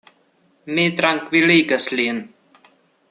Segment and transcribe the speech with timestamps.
[0.77, 2.23] Mi trankviligas lin.